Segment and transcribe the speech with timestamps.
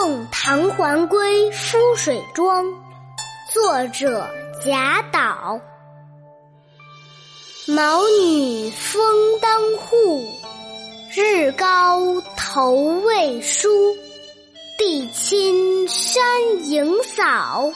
[0.00, 2.64] 送唐桓归夫水庄，
[3.52, 4.30] 作者
[4.64, 5.60] 贾岛。
[7.66, 9.02] 毛女风
[9.40, 10.24] 当户，
[11.16, 13.68] 日高头未梳。
[14.78, 16.24] 地亲山
[16.70, 17.72] 影扫，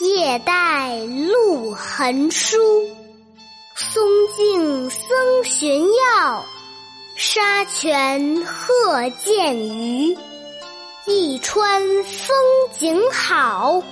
[0.00, 2.56] 夜带露痕疏。
[3.74, 4.02] 松
[4.34, 6.46] 径僧寻药，
[7.14, 10.16] 沙泉鹤见鱼。
[11.42, 12.36] 川风
[12.78, 13.82] 景好，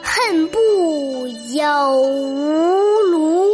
[0.00, 2.78] 恨不有吴
[3.10, 3.48] 庐。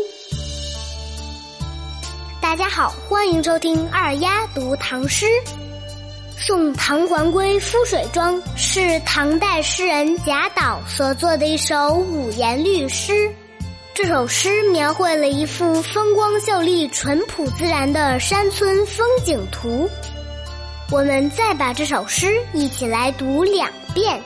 [2.39, 5.25] 大家好，欢迎收听二丫读唐诗。
[6.37, 13.33] 《送唐桓归夫水庄》是唐代诗人贾岛所作的一首五言律诗。
[13.95, 19.89] 这首诗描绘了一幅风光秀丽、淳朴自然的山村风景图。
[20.93, 24.21] 我们再把这首诗一起来读两遍。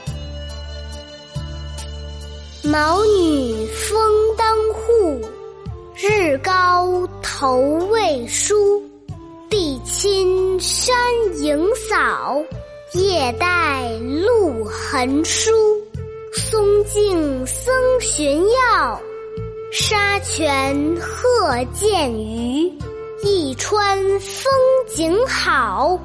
[2.63, 5.21] 毛女风当户，
[5.95, 7.59] 日高头
[7.91, 8.81] 未梳。
[9.47, 10.95] 地亲山
[11.37, 12.43] 影扫，
[12.93, 15.51] 夜带露痕疏。
[16.33, 18.99] 松径僧寻药，
[19.71, 22.73] 沙泉鹤见鱼。
[23.21, 24.51] 一川风
[24.89, 25.99] 景好。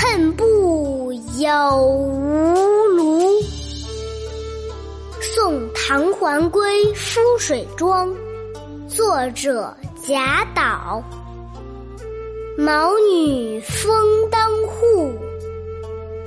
[0.00, 2.54] 恨不有吴
[2.94, 3.44] 庐。
[5.20, 8.08] 送唐桓归夫水庄，
[8.86, 9.76] 作者
[10.06, 11.02] 贾岛。
[12.56, 13.90] 毛女风
[14.30, 15.12] 当户，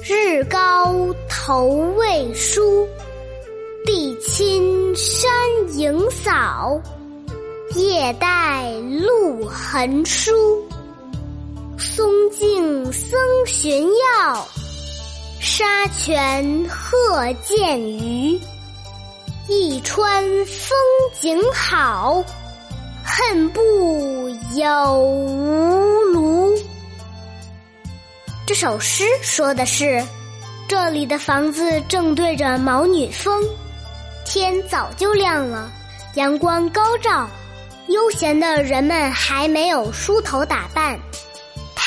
[0.04, 0.94] 日高
[1.30, 2.86] 头未梳。
[3.86, 5.32] 地亲山
[5.78, 6.78] 影扫，
[7.74, 10.62] 夜带露痕疏。
[12.92, 14.48] 僧寻药，
[15.40, 18.38] 沙泉鹤见鱼。
[19.48, 20.78] 一川风
[21.20, 22.24] 景好，
[23.04, 26.62] 恨不有吴庐。
[28.46, 30.04] 这首诗说的是，
[30.68, 33.42] 这里的房子正对着毛女峰，
[34.26, 35.72] 天早就亮了，
[36.16, 37.30] 阳光高照，
[37.88, 41.00] 悠闲的人们还没有梳头打扮。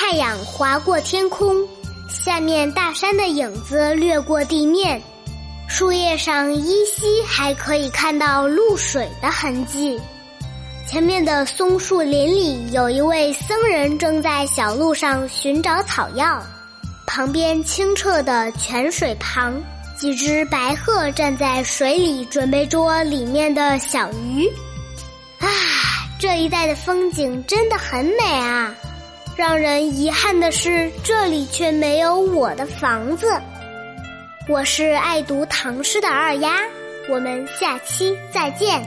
[0.06, 1.66] 太阳划过天空，
[2.10, 5.02] 下面大山的影子掠过地面，
[5.66, 9.98] 树叶上依稀还可以看到露水的痕迹。
[10.86, 16.38] 前面的松树林里，有一位僧人正在小路上寻找草药。
[17.06, 19.58] 旁边清澈的泉水旁，
[19.96, 24.46] 几只白鹤站在水里，准备捉里面的小鱼。
[25.38, 25.48] 啊，
[26.20, 28.74] 这一带的风景真的很美啊！
[29.46, 33.26] 让人遗憾的是，这里却没有我的房子。
[34.48, 36.62] 我是爱读唐诗的二丫，
[37.10, 38.82] 我们下期再见。